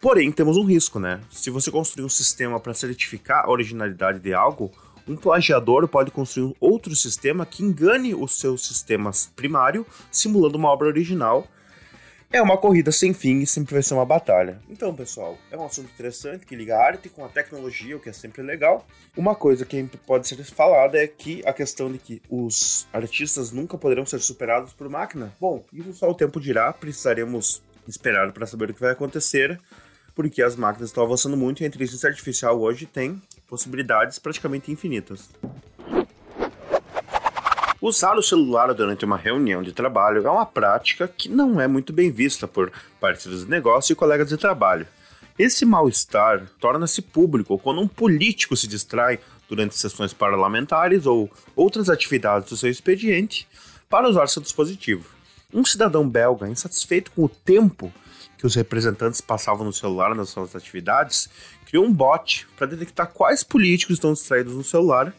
Porém, 0.00 0.30
temos 0.30 0.56
um 0.56 0.64
risco, 0.64 1.00
né? 1.00 1.20
Se 1.30 1.50
você 1.50 1.70
construir 1.70 2.04
um 2.04 2.08
sistema 2.08 2.60
para 2.60 2.72
certificar 2.72 3.44
a 3.44 3.50
originalidade 3.50 4.20
de 4.20 4.32
algo, 4.32 4.70
Um 5.08 5.16
plagiador 5.16 5.88
pode 5.88 6.10
construir 6.10 6.54
outro 6.60 6.94
sistema 6.94 7.46
que 7.46 7.64
engane 7.64 8.14
o 8.14 8.28
seu 8.28 8.58
sistema 8.58 9.10
primário, 9.34 9.86
simulando 10.12 10.58
uma 10.58 10.68
obra 10.68 10.86
original. 10.86 11.48
É 12.30 12.42
uma 12.42 12.58
corrida 12.58 12.92
sem 12.92 13.14
fim 13.14 13.38
e 13.38 13.46
sempre 13.46 13.72
vai 13.72 13.82
ser 13.82 13.94
uma 13.94 14.04
batalha. 14.04 14.60
Então, 14.68 14.94
pessoal, 14.94 15.38
é 15.50 15.56
um 15.56 15.64
assunto 15.64 15.90
interessante 15.90 16.44
que 16.44 16.54
liga 16.54 16.76
a 16.76 16.84
arte 16.84 17.08
com 17.08 17.24
a 17.24 17.28
tecnologia, 17.28 17.96
o 17.96 18.00
que 18.00 18.10
é 18.10 18.12
sempre 18.12 18.42
legal. 18.42 18.86
Uma 19.16 19.34
coisa 19.34 19.64
que 19.64 19.82
pode 20.06 20.28
ser 20.28 20.36
falada 20.44 20.98
é 20.98 21.06
que 21.06 21.42
a 21.46 21.54
questão 21.54 21.90
de 21.90 21.96
que 21.96 22.20
os 22.28 22.86
artistas 22.92 23.50
nunca 23.50 23.78
poderão 23.78 24.04
ser 24.04 24.20
superados 24.20 24.74
por 24.74 24.90
máquina. 24.90 25.32
Bom, 25.40 25.64
isso 25.72 25.94
só 25.94 26.10
o 26.10 26.14
tempo 26.14 26.38
dirá, 26.38 26.70
precisaremos 26.70 27.62
esperar 27.86 28.30
para 28.30 28.46
saber 28.46 28.68
o 28.68 28.74
que 28.74 28.80
vai 28.80 28.90
acontecer 28.90 29.58
porque 30.18 30.42
as 30.42 30.56
máquinas 30.56 30.90
estão 30.90 31.04
avançando 31.04 31.36
muito 31.36 31.62
e 31.62 31.64
a 31.64 31.68
inteligência 31.68 32.08
artificial 32.08 32.60
hoje 32.60 32.86
tem 32.86 33.22
possibilidades 33.46 34.18
praticamente 34.18 34.68
infinitas. 34.68 35.30
Usar 37.80 38.16
o 38.16 38.22
celular 38.22 38.74
durante 38.74 39.04
uma 39.04 39.16
reunião 39.16 39.62
de 39.62 39.72
trabalho 39.72 40.26
é 40.26 40.28
uma 40.28 40.44
prática 40.44 41.06
que 41.06 41.28
não 41.28 41.60
é 41.60 41.68
muito 41.68 41.92
bem 41.92 42.10
vista 42.10 42.48
por 42.48 42.72
parceiros 43.00 43.44
de 43.44 43.48
negócio 43.48 43.92
e 43.92 43.94
colegas 43.94 44.28
de 44.28 44.36
trabalho. 44.36 44.88
Esse 45.38 45.64
mal-estar 45.64 46.48
torna-se 46.58 47.00
público 47.00 47.56
quando 47.56 47.80
um 47.80 47.86
político 47.86 48.56
se 48.56 48.66
distrai 48.66 49.20
durante 49.48 49.78
sessões 49.78 50.12
parlamentares 50.12 51.06
ou 51.06 51.30
outras 51.54 51.88
atividades 51.88 52.50
do 52.50 52.56
seu 52.56 52.68
expediente 52.68 53.46
para 53.88 54.08
usar 54.08 54.26
seu 54.26 54.42
dispositivo. 54.42 55.08
Um 55.54 55.64
cidadão 55.64 56.08
belga 56.08 56.48
insatisfeito 56.48 57.12
com 57.12 57.22
o 57.22 57.28
tempo 57.28 57.92
que 58.38 58.46
os 58.46 58.54
representantes 58.54 59.20
passavam 59.20 59.66
no 59.66 59.72
celular 59.72 60.14
nas 60.14 60.30
suas 60.30 60.54
atividades, 60.54 61.28
criou 61.66 61.84
um 61.84 61.92
bot 61.92 62.46
para 62.56 62.68
detectar 62.68 63.08
quais 63.08 63.42
políticos 63.42 63.96
estão 63.96 64.12
distraídos 64.12 64.54
no 64.54 64.64
celular 64.64 65.12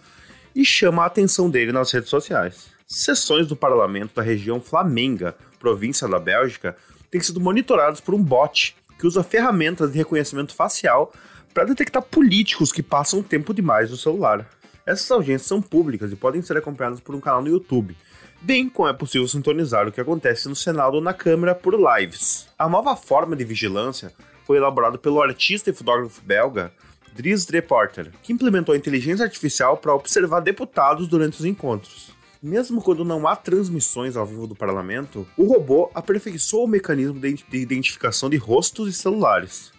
e 0.56 0.66
chama 0.66 1.04
a 1.04 1.06
atenção 1.06 1.50
dele 1.50 1.72
nas 1.72 1.92
redes 1.92 2.10
sociais. 2.10 2.68
Sessões 2.88 3.46
do 3.46 3.56
parlamento 3.56 4.16
da 4.16 4.22
região 4.22 4.60
Flamenga, 4.60 5.36
província 5.60 6.08
da 6.08 6.18
Bélgica, 6.18 6.76
têm 7.12 7.22
sido 7.22 7.40
monitoradas 7.40 8.00
por 8.00 8.16
um 8.16 8.24
bot 8.24 8.76
que 8.98 9.06
usa 9.06 9.22
ferramentas 9.22 9.92
de 9.92 9.98
reconhecimento 9.98 10.56
facial 10.56 11.14
para 11.54 11.66
detectar 11.66 12.02
políticos 12.02 12.72
que 12.72 12.82
passam 12.82 13.22
tempo 13.22 13.54
demais 13.54 13.92
no 13.92 13.98
celular. 13.98 14.48
Essas 14.86 15.12
audiências 15.12 15.48
são 15.48 15.62
públicas 15.62 16.12
e 16.12 16.16
podem 16.16 16.42
ser 16.42 16.58
acompanhadas 16.58 17.00
por 17.00 17.14
um 17.14 17.20
canal 17.20 17.42
no 17.42 17.50
YouTube, 17.50 17.96
bem 18.42 18.70
como 18.70 18.88
é 18.88 18.94
possível 18.94 19.28
sintonizar 19.28 19.88
o 19.88 19.92
que 19.92 20.02
acontece 20.02 20.48
no 20.48 20.56
Senado 20.56 20.96
ou 20.96 21.02
na 21.02 21.14
Câmara 21.14 21.54
por 21.54 21.76
lives. 21.76 22.48
A 22.58 22.70
nova 22.70 22.96
forma 22.96 23.36
de 23.36 23.44
vigilância 23.44 24.14
foi 24.46 24.58
elaborada 24.58 24.98
pelo 24.98 25.22
artista 25.22 25.70
e 25.70 25.74
fotógrafo 25.74 26.22
belga 26.22 26.72
Dries 27.14 27.48
Reporter, 27.50 28.12
que 28.24 28.32
implementou 28.32 28.74
a 28.74 28.78
inteligência 28.78 29.26
artificial 29.26 29.78
para 29.78 29.94
observar 29.94 30.40
deputados 30.40 31.08
durante 31.08 31.40
os 31.40 31.46
encontros. 31.46 32.12
Mesmo 32.42 32.82
quando 32.82 33.04
não 33.04 33.28
há 33.28 33.36
transmissões 33.36 34.16
ao 34.16 34.26
vivo 34.26 34.48
do 34.48 34.56
parlamento, 34.56 35.28
o 35.36 35.44
robô 35.44 35.92
aperfeiçoou 35.94 36.64
o 36.64 36.68
mecanismo 36.68 37.20
de 37.20 37.58
identificação 37.58 38.30
de 38.30 38.38
rostos 38.38 38.88
e 38.88 38.94
celulares. 38.94 39.74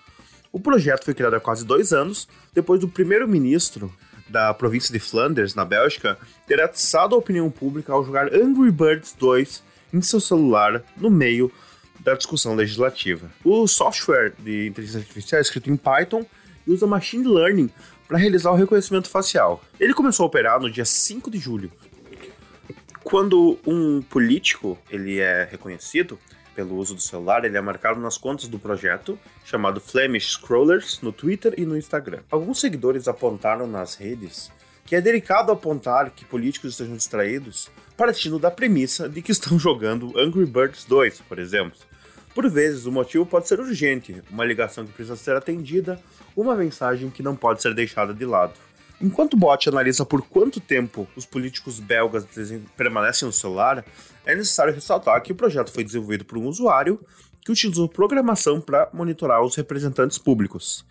O 0.52 0.60
projeto 0.60 1.04
foi 1.04 1.14
criado 1.14 1.34
há 1.34 1.40
quase 1.40 1.64
dois 1.64 1.92
anos, 1.92 2.28
depois 2.52 2.80
do 2.80 2.88
primeiro-ministro 2.88 3.90
da 4.30 4.54
província 4.54 4.92
de 4.92 4.98
Flanders, 4.98 5.54
na 5.54 5.64
Bélgica, 5.64 6.16
ter 6.46 6.60
atiçado 6.60 7.14
a 7.14 7.18
opinião 7.18 7.50
pública 7.50 7.92
ao 7.92 8.04
jogar 8.04 8.32
Angry 8.32 8.70
Birds 8.70 9.14
2 9.18 9.62
em 9.92 10.00
seu 10.00 10.20
celular 10.20 10.82
no 10.96 11.10
meio 11.10 11.52
da 11.98 12.14
discussão 12.14 12.54
legislativa. 12.54 13.30
O 13.44 13.66
software 13.66 14.32
de 14.38 14.68
inteligência 14.68 15.00
artificial 15.00 15.38
é 15.38 15.42
escrito 15.42 15.70
em 15.70 15.76
Python 15.76 16.24
e 16.66 16.70
usa 16.70 16.86
machine 16.86 17.26
learning 17.26 17.68
para 18.06 18.18
realizar 18.18 18.50
o 18.50 18.56
reconhecimento 18.56 19.08
facial. 19.08 19.62
Ele 19.78 19.94
começou 19.94 20.24
a 20.24 20.26
operar 20.26 20.60
no 20.60 20.70
dia 20.70 20.84
5 20.84 21.30
de 21.30 21.38
julho. 21.38 21.70
Quando 23.02 23.58
um 23.66 24.00
político 24.02 24.78
ele 24.90 25.18
é 25.18 25.48
reconhecido, 25.50 26.18
pelo 26.60 26.76
uso 26.76 26.94
do 26.94 27.00
celular, 27.00 27.42
ele 27.46 27.56
é 27.56 27.60
marcado 27.60 27.98
nas 27.98 28.18
contas 28.18 28.46
do 28.46 28.58
projeto, 28.58 29.18
chamado 29.46 29.80
Flemish 29.80 30.32
Scrollers, 30.32 31.00
no 31.00 31.10
Twitter 31.10 31.54
e 31.56 31.64
no 31.64 31.74
Instagram. 31.74 32.20
Alguns 32.30 32.60
seguidores 32.60 33.08
apontaram 33.08 33.66
nas 33.66 33.94
redes 33.94 34.52
que 34.84 34.94
é 34.94 35.00
delicado 35.00 35.50
apontar 35.50 36.10
que 36.10 36.24
políticos 36.24 36.72
estejam 36.72 36.96
distraídos 36.96 37.70
partindo 37.96 38.38
da 38.38 38.50
premissa 38.50 39.08
de 39.08 39.22
que 39.22 39.32
estão 39.32 39.56
jogando 39.58 40.12
Angry 40.18 40.44
Birds 40.44 40.84
2, 40.84 41.22
por 41.22 41.38
exemplo. 41.38 41.78
Por 42.34 42.50
vezes, 42.50 42.84
o 42.84 42.92
motivo 42.92 43.24
pode 43.24 43.48
ser 43.48 43.58
urgente, 43.58 44.22
uma 44.30 44.44
ligação 44.44 44.84
que 44.84 44.92
precisa 44.92 45.16
ser 45.16 45.36
atendida, 45.36 45.98
uma 46.36 46.54
mensagem 46.54 47.08
que 47.08 47.22
não 47.22 47.34
pode 47.34 47.62
ser 47.62 47.72
deixada 47.72 48.12
de 48.12 48.26
lado. 48.26 48.52
Enquanto 49.00 49.32
o 49.32 49.36
bot 49.36 49.66
analisa 49.66 50.04
por 50.04 50.20
quanto 50.20 50.60
tempo 50.60 51.08
os 51.16 51.24
políticos 51.24 51.80
belgas 51.80 52.26
permanecem 52.76 53.26
no 53.26 53.32
celular, 53.32 53.82
é 54.26 54.34
necessário 54.34 54.74
ressaltar 54.74 55.22
que 55.22 55.32
o 55.32 55.34
projeto 55.34 55.72
foi 55.72 55.82
desenvolvido 55.82 56.24
por 56.24 56.36
um 56.36 56.46
usuário 56.46 57.00
que 57.42 57.50
utilizou 57.50 57.88
programação 57.88 58.60
para 58.60 58.90
monitorar 58.92 59.42
os 59.42 59.56
representantes 59.56 60.18
públicos. 60.18 60.84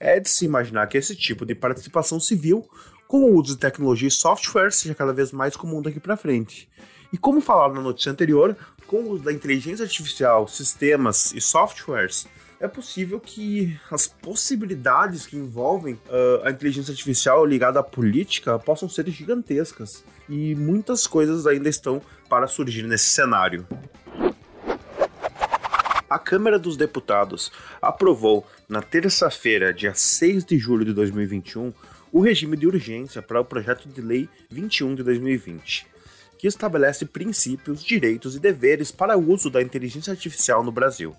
É 0.00 0.18
de 0.18 0.28
se 0.28 0.44
imaginar 0.44 0.88
que 0.88 0.98
esse 0.98 1.14
tipo 1.14 1.46
de 1.46 1.54
participação 1.54 2.18
civil, 2.18 2.68
com 3.06 3.18
o 3.18 3.34
uso 3.38 3.54
de 3.54 3.60
tecnologia 3.60 4.08
e 4.08 4.10
software, 4.10 4.72
seja 4.72 4.94
cada 4.94 5.12
vez 5.12 5.30
mais 5.30 5.56
comum 5.56 5.80
daqui 5.80 6.00
para 6.00 6.16
frente. 6.16 6.68
E 7.12 7.16
como 7.16 7.40
falado 7.40 7.74
na 7.74 7.80
notícia 7.80 8.10
anterior, 8.10 8.56
com 8.88 8.96
o 8.96 9.10
uso 9.10 9.22
da 9.22 9.32
inteligência 9.32 9.84
artificial, 9.84 10.48
sistemas 10.48 11.32
e 11.32 11.40
softwares, 11.40 12.26
é 12.62 12.68
possível 12.68 13.18
que 13.18 13.76
as 13.90 14.06
possibilidades 14.06 15.26
que 15.26 15.36
envolvem 15.36 15.94
uh, 15.94 16.44
a 16.44 16.50
inteligência 16.50 16.92
artificial 16.92 17.44
ligada 17.44 17.80
à 17.80 17.82
política 17.82 18.56
possam 18.56 18.88
ser 18.88 19.10
gigantescas. 19.10 20.04
E 20.28 20.54
muitas 20.54 21.04
coisas 21.04 21.44
ainda 21.44 21.68
estão 21.68 22.00
para 22.28 22.46
surgir 22.46 22.84
nesse 22.84 23.06
cenário. 23.06 23.66
A 26.08 26.18
Câmara 26.20 26.56
dos 26.56 26.76
Deputados 26.76 27.50
aprovou 27.80 28.46
na 28.68 28.80
terça-feira, 28.80 29.74
dia 29.74 29.92
6 29.92 30.44
de 30.44 30.56
julho 30.56 30.84
de 30.84 30.92
2021, 30.92 31.72
o 32.12 32.20
regime 32.20 32.56
de 32.56 32.68
urgência 32.68 33.20
para 33.20 33.40
o 33.40 33.44
projeto 33.44 33.88
de 33.88 34.00
lei 34.00 34.28
21 34.48 34.94
de 34.94 35.02
2020, 35.02 35.84
que 36.38 36.46
estabelece 36.46 37.06
princípios, 37.06 37.82
direitos 37.82 38.36
e 38.36 38.38
deveres 38.38 38.92
para 38.92 39.18
o 39.18 39.32
uso 39.32 39.50
da 39.50 39.60
inteligência 39.60 40.12
artificial 40.12 40.62
no 40.62 40.70
Brasil 40.70 41.16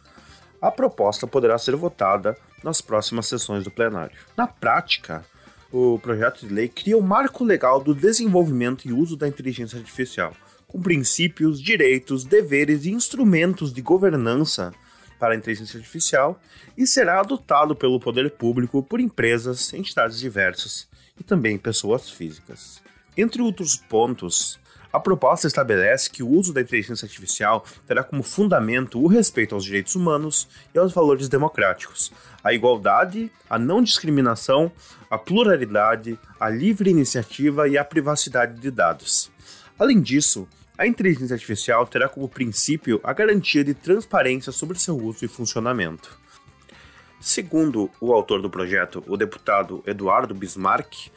a 0.64 0.72
proposta 0.72 1.28
poderá 1.28 1.58
ser 1.58 1.76
votada 1.76 2.38
nas 2.64 2.80
próximas 2.80 3.28
sessões 3.28 3.66
do 3.66 3.70
plenário. 3.70 4.16
Na 4.38 4.48
prática, 4.48 5.26
o 5.70 6.00
projeto 6.00 6.48
de 6.48 6.54
lei 6.54 6.70
cria 6.70 6.98
um 6.98 7.02
marco 7.02 7.44
legal 7.44 7.84
do 7.84 7.94
desenvolvimento 7.94 8.88
e 8.88 8.94
uso 8.94 9.18
da 9.18 9.28
inteligência 9.28 9.78
artificial, 9.78 10.34
com 10.66 10.82
princípios, 10.82 11.62
direitos, 11.62 12.24
deveres 12.24 12.86
e 12.86 12.92
instrumentos 12.92 13.74
de 13.74 13.82
governança 13.82 14.74
para 15.20 15.34
a 15.34 15.38
inteligência 15.38 15.78
artificial 15.78 16.40
e 16.78 16.88
será 16.88 17.20
adotado 17.20 17.76
pelo 17.76 18.00
poder 18.00 18.32
público 18.32 18.82
por 18.82 19.02
empresas, 19.02 19.74
entidades 19.74 20.18
diversas 20.18 20.88
e 21.20 21.24
também 21.26 21.58
pessoas 21.58 22.10
físicas. 22.10 22.82
Entre 23.18 23.42
outros 23.42 23.76
pontos, 23.76 24.58
a 24.94 25.00
proposta 25.00 25.48
estabelece 25.48 26.08
que 26.08 26.22
o 26.22 26.30
uso 26.30 26.54
da 26.54 26.62
inteligência 26.62 27.08
artificial 27.08 27.66
terá 27.88 28.04
como 28.04 28.22
fundamento 28.22 29.02
o 29.02 29.08
respeito 29.08 29.56
aos 29.56 29.66
direitos 29.66 29.96
humanos 29.96 30.48
e 30.72 30.78
aos 30.78 30.94
valores 30.94 31.28
democráticos, 31.28 32.14
a 32.44 32.54
igualdade, 32.54 33.32
a 33.50 33.58
não 33.58 33.82
discriminação, 33.82 34.72
a 35.10 35.18
pluralidade, 35.18 36.20
a 36.40 36.48
livre 36.48 36.92
iniciativa 36.92 37.68
e 37.68 37.76
a 37.76 37.84
privacidade 37.84 38.62
de 38.62 38.70
dados. 38.70 39.32
Além 39.80 40.00
disso, 40.00 40.48
a 40.78 40.86
inteligência 40.86 41.34
artificial 41.34 41.88
terá 41.88 42.08
como 42.08 42.30
princípio 42.30 43.02
a 43.04 43.14
garantia 43.14 43.64
de 43.64 43.74
transparência 43.74 44.52
sobre 44.52 44.78
seu 44.78 44.96
uso 44.96 45.26
e 45.26 45.28
funcionamento. 45.28 46.20
Segundo 47.20 47.90
o 48.00 48.14
autor 48.14 48.42
do 48.42 48.50
projeto, 48.50 49.04
o 49.08 49.18
deputado 49.18 49.82
Eduardo 49.88 50.36
Bismarck, 50.36 51.10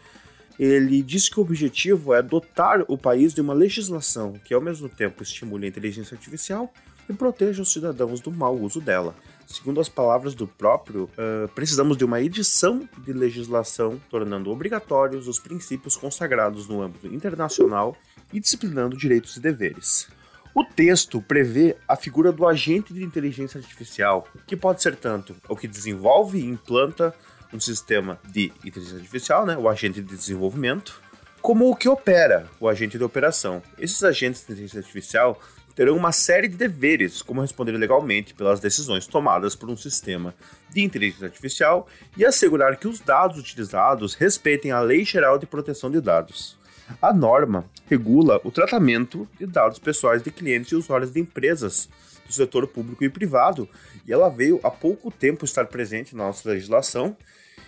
ele 0.58 1.02
diz 1.02 1.28
que 1.28 1.38
o 1.38 1.42
objetivo 1.42 2.14
é 2.14 2.22
dotar 2.22 2.84
o 2.88 2.96
país 2.96 3.34
de 3.34 3.40
uma 3.40 3.52
legislação 3.52 4.34
que, 4.44 4.54
ao 4.54 4.60
mesmo 4.60 4.88
tempo, 4.88 5.22
estimule 5.22 5.66
a 5.66 5.68
inteligência 5.68 6.14
artificial 6.14 6.72
e 7.08 7.12
proteja 7.12 7.62
os 7.62 7.72
cidadãos 7.72 8.20
do 8.20 8.30
mau 8.32 8.56
uso 8.56 8.80
dela. 8.80 9.14
Segundo 9.46 9.80
as 9.80 9.88
palavras 9.88 10.34
do 10.34 10.46
próprio, 10.46 11.04
uh, 11.04 11.48
precisamos 11.54 11.96
de 11.96 12.04
uma 12.04 12.20
edição 12.20 12.88
de 12.98 13.12
legislação 13.12 14.00
tornando 14.10 14.50
obrigatórios 14.50 15.28
os 15.28 15.38
princípios 15.38 15.96
consagrados 15.96 16.66
no 16.66 16.82
âmbito 16.82 17.06
internacional 17.06 17.96
e 18.32 18.40
disciplinando 18.40 18.96
direitos 18.96 19.36
e 19.36 19.40
deveres. 19.40 20.08
O 20.52 20.64
texto 20.64 21.20
prevê 21.20 21.76
a 21.86 21.94
figura 21.94 22.32
do 22.32 22.46
agente 22.46 22.92
de 22.92 23.04
inteligência 23.04 23.58
artificial, 23.58 24.26
que 24.46 24.56
pode 24.56 24.82
ser 24.82 24.96
tanto 24.96 25.36
o 25.48 25.54
que 25.54 25.68
desenvolve 25.68 26.38
e 26.38 26.46
implanta 26.46 27.14
um 27.52 27.60
sistema 27.60 28.18
de 28.30 28.52
inteligência 28.64 28.98
artificial, 28.98 29.46
né, 29.46 29.56
o 29.56 29.68
agente 29.68 30.00
de 30.02 30.16
desenvolvimento, 30.16 31.00
como 31.40 31.70
o 31.70 31.76
que 31.76 31.88
opera, 31.88 32.48
o 32.58 32.68
agente 32.68 32.98
de 32.98 33.04
operação. 33.04 33.62
Esses 33.78 34.02
agentes 34.02 34.40
de 34.40 34.52
inteligência 34.52 34.80
artificial 34.80 35.40
terão 35.76 35.94
uma 35.94 36.10
série 36.10 36.48
de 36.48 36.56
deveres, 36.56 37.20
como 37.20 37.42
responder 37.42 37.72
legalmente 37.72 38.32
pelas 38.32 38.58
decisões 38.58 39.06
tomadas 39.06 39.54
por 39.54 39.68
um 39.68 39.76
sistema 39.76 40.34
de 40.70 40.82
inteligência 40.82 41.26
artificial 41.26 41.86
e 42.16 42.24
assegurar 42.24 42.76
que 42.78 42.88
os 42.88 42.98
dados 42.98 43.38
utilizados 43.38 44.14
respeitem 44.14 44.72
a 44.72 44.80
Lei 44.80 45.04
Geral 45.04 45.38
de 45.38 45.46
Proteção 45.46 45.90
de 45.90 46.00
Dados. 46.00 46.58
A 47.00 47.12
norma 47.12 47.64
regula 47.90 48.40
o 48.42 48.50
tratamento 48.50 49.28
de 49.38 49.46
dados 49.46 49.78
pessoais 49.78 50.22
de 50.22 50.30
clientes 50.30 50.72
e 50.72 50.76
usuários 50.76 51.12
de 51.12 51.20
empresas 51.20 51.88
do 52.26 52.32
setor 52.32 52.66
público 52.66 53.04
e 53.04 53.08
privado, 53.08 53.68
e 54.06 54.12
ela 54.12 54.28
veio 54.28 54.60
há 54.62 54.70
pouco 54.70 55.10
tempo 55.10 55.44
estar 55.44 55.66
presente 55.66 56.14
na 56.14 56.24
nossa 56.24 56.48
legislação, 56.48 57.16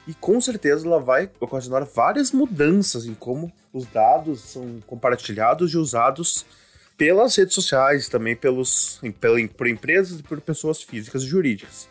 e 0.07 0.15
com 0.15 0.41
certeza 0.41 0.87
ela 0.87 0.99
vai 0.99 1.31
ocasionar 1.39 1.85
várias 1.85 2.33
mudanças 2.33 3.05
em 3.05 3.15
como 3.15 3.53
os 3.73 3.85
dados 3.87 4.41
são 4.41 4.81
compartilhados 4.87 5.73
e 5.73 5.77
usados 5.77 6.47
pelas 6.97 7.37
redes 7.37 7.55
sociais, 7.55 8.09
também 8.09 8.35
pelos, 8.35 9.01
por 9.57 9.69
empresas 9.69 10.19
e 10.19 10.23
por 10.23 10.41
pessoas 10.41 10.83
físicas 10.83 11.23
e 11.23 11.27
jurídicas. 11.27 11.89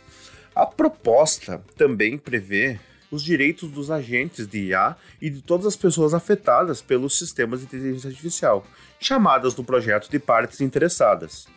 A 0.54 0.66
proposta 0.66 1.62
também 1.78 2.18
prevê 2.18 2.80
os 3.12 3.24
direitos 3.24 3.72
dos 3.72 3.90
agentes 3.90 4.48
de 4.48 4.66
IA 4.66 4.98
e 5.22 5.30
de 5.30 5.42
todas 5.42 5.66
as 5.66 5.76
pessoas 5.76 6.14
afetadas 6.14 6.82
pelos 6.82 7.18
sistemas 7.18 7.60
de 7.60 7.68
inteligência 7.68 8.10
artificial, 8.10 8.66
chamadas 9.00 9.56
no 9.56 9.64
projeto 9.64 10.10
de 10.10 10.20
partes 10.20 10.60
interessadas 10.60 11.48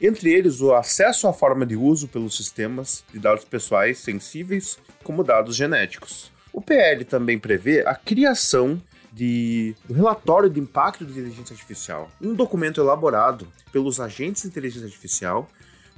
entre 0.00 0.32
eles 0.32 0.60
o 0.60 0.74
acesso 0.74 1.26
à 1.26 1.32
forma 1.32 1.64
de 1.64 1.76
uso 1.76 2.08
pelos 2.08 2.36
sistemas 2.36 3.04
de 3.12 3.18
dados 3.18 3.44
pessoais 3.44 3.98
sensíveis, 3.98 4.78
como 5.02 5.24
dados 5.24 5.56
genéticos. 5.56 6.30
O 6.52 6.60
PL 6.60 7.04
também 7.04 7.38
prevê 7.38 7.86
a 7.86 7.94
criação 7.94 8.80
de, 9.12 9.74
do 9.86 9.94
relatório 9.94 10.50
de 10.50 10.60
impacto 10.60 11.04
de 11.04 11.12
inteligência 11.12 11.54
artificial, 11.54 12.10
um 12.20 12.34
documento 12.34 12.80
elaborado 12.80 13.48
pelos 13.72 13.98
agentes 13.98 14.42
de 14.42 14.48
inteligência 14.48 14.86
artificial 14.86 15.48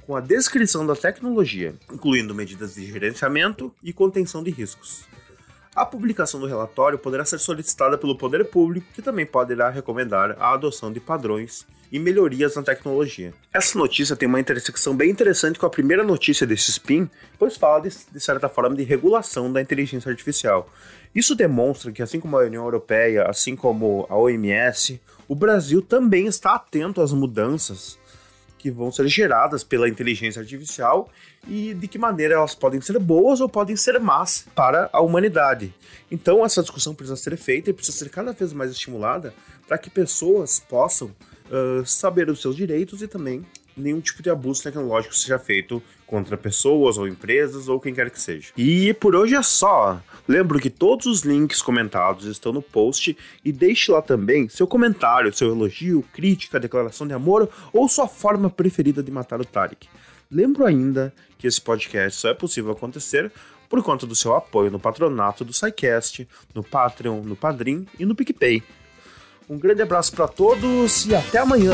com 0.05 0.15
a 0.15 0.21
descrição 0.21 0.87
da 0.87 0.95
tecnologia, 0.95 1.75
incluindo 1.91 2.33
medidas 2.33 2.75
de 2.75 2.85
gerenciamento 2.85 3.73
e 3.83 3.93
contenção 3.93 4.41
de 4.41 4.49
riscos. 4.49 5.07
A 5.75 5.85
publicação 5.85 6.39
do 6.39 6.47
relatório 6.47 6.97
poderá 6.97 7.23
ser 7.23 7.39
solicitada 7.39 7.97
pelo 7.97 8.17
poder 8.17 8.45
público, 8.45 8.87
que 8.93 9.01
também 9.01 9.25
poderá 9.25 9.69
recomendar 9.69 10.35
a 10.39 10.53
adoção 10.53 10.91
de 10.91 10.99
padrões 10.99 11.65
e 11.91 11.99
melhorias 11.99 12.55
na 12.55 12.63
tecnologia. 12.63 13.33
Essa 13.53 13.77
notícia 13.77 14.15
tem 14.15 14.27
uma 14.27 14.39
intersecção 14.39 14.95
bem 14.95 15.09
interessante 15.09 15.59
com 15.59 15.65
a 15.65 15.69
primeira 15.69 16.03
notícia 16.03 16.45
desse 16.45 16.71
spin, 16.71 17.09
pois 17.37 17.55
fala 17.55 17.81
de, 17.81 17.89
de 18.11 18.19
certa 18.19 18.49
forma 18.49 18.75
de 18.75 18.83
regulação 18.83 19.51
da 19.51 19.61
inteligência 19.61 20.09
artificial. 20.09 20.69
Isso 21.13 21.35
demonstra 21.35 21.91
que, 21.91 22.01
assim 22.01 22.19
como 22.19 22.37
a 22.37 22.45
União 22.45 22.63
Europeia, 22.63 23.25
assim 23.27 23.55
como 23.55 24.05
a 24.09 24.17
OMS, 24.17 24.99
o 25.27 25.35
Brasil 25.35 25.81
também 25.81 26.27
está 26.27 26.55
atento 26.55 27.01
às 27.01 27.11
mudanças 27.11 27.98
que 28.59 28.69
vão 28.69 28.91
ser 28.91 29.07
geradas 29.07 29.63
pela 29.63 29.89
inteligência 29.89 30.41
artificial 30.41 31.09
e 31.47 31.73
de 31.73 31.87
que 31.87 31.97
maneira 31.97 32.35
elas 32.35 32.53
podem 32.53 32.81
ser 32.81 32.99
boas 32.99 33.39
ou 33.39 33.49
podem 33.49 33.75
ser 33.75 33.99
más 33.99 34.45
para 34.53 34.89
a 34.91 34.99
humanidade. 34.99 35.73
Então, 36.11 36.45
essa 36.45 36.61
discussão 36.61 36.93
precisa 36.93 37.15
ser 37.15 37.37
feita 37.37 37.69
e 37.69 37.73
precisa 37.73 37.97
ser 37.97 38.09
cada 38.09 38.33
vez 38.33 38.53
mais 38.53 38.69
estimulada 38.69 39.33
para 39.67 39.77
que 39.77 39.89
pessoas 39.89 40.59
possam 40.59 41.07
uh, 41.07 41.85
saber 41.85 42.29
os 42.29 42.41
seus 42.41 42.55
direitos 42.55 43.01
e 43.01 43.07
também 43.07 43.45
nenhum 43.79 44.01
tipo 44.01 44.21
de 44.21 44.29
abuso 44.29 44.63
tecnológico 44.63 45.15
seja 45.15 45.39
feito 45.39 45.81
contra 46.05 46.37
pessoas 46.37 46.97
ou 46.97 47.07
empresas 47.07 47.67
ou 47.67 47.79
quem 47.79 47.93
quer 47.93 48.09
que 48.09 48.21
seja. 48.21 48.49
E 48.57 48.93
por 48.95 49.15
hoje 49.15 49.35
é 49.35 49.43
só. 49.43 50.01
Lembro 50.27 50.59
que 50.59 50.69
todos 50.69 51.05
os 51.05 51.21
links 51.21 51.61
comentados 51.61 52.25
estão 52.25 52.51
no 52.51 52.61
post 52.61 53.17
e 53.43 53.51
deixe 53.51 53.91
lá 53.91 54.01
também 54.01 54.49
seu 54.49 54.67
comentário, 54.67 55.33
seu 55.33 55.49
elogio, 55.49 56.03
crítica, 56.13 56.59
declaração 56.59 57.07
de 57.07 57.13
amor 57.13 57.49
ou 57.71 57.87
sua 57.87 58.07
forma 58.07 58.49
preferida 58.49 59.03
de 59.03 59.11
matar 59.11 59.39
o 59.39 59.45
Tarek. 59.45 59.87
Lembro 60.31 60.65
ainda 60.65 61.13
que 61.37 61.47
esse 61.47 61.61
podcast 61.61 62.19
só 62.19 62.29
é 62.29 62.33
possível 62.33 62.71
acontecer 62.71 63.31
por 63.69 63.83
conta 63.83 64.07
do 64.07 64.15
seu 64.15 64.35
apoio 64.35 64.71
no 64.71 64.79
patronato 64.79 65.45
do 65.45 65.53
SciCast, 65.53 66.27
no 66.53 66.63
Patreon, 66.63 67.21
no 67.21 67.35
Padrim 67.35 67.87
e 67.99 68.05
no 68.05 68.15
PicPay. 68.15 68.63
Um 69.47 69.57
grande 69.57 69.81
abraço 69.81 70.11
para 70.11 70.27
todos 70.27 71.05
e 71.05 71.15
até 71.15 71.39
amanhã! 71.39 71.73